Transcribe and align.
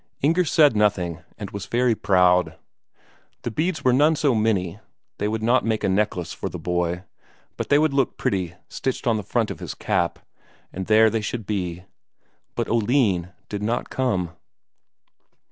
Inger 0.23 0.45
said 0.45 0.75
nothing, 0.75 1.19
and 1.37 1.51
was 1.51 1.67
very 1.67 1.93
proud. 1.93 2.57
The 3.43 3.51
beads 3.51 3.83
were 3.83 3.93
none 3.93 4.15
so 4.15 4.33
many; 4.33 4.79
they 5.19 5.27
would 5.27 5.43
not 5.43 5.63
make 5.63 5.83
a 5.83 5.89
necklace 5.89 6.33
for 6.33 6.49
the 6.49 6.57
boy, 6.57 7.03
but 7.55 7.69
they 7.69 7.77
would 7.77 7.93
look 7.93 8.17
pretty 8.17 8.55
stitched 8.67 9.05
on 9.05 9.17
the 9.17 9.21
front 9.21 9.51
of 9.51 9.59
his 9.59 9.75
cap, 9.75 10.17
and 10.73 10.87
there 10.87 11.11
they 11.11 11.21
should 11.21 11.45
be. 11.45 11.83
But 12.55 12.67
Oline 12.67 13.31
did 13.47 13.61
not 13.61 13.91
come. 13.91 14.31